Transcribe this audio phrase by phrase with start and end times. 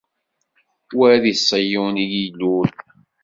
[0.99, 2.69] Wa di Ṣiyun i ilul.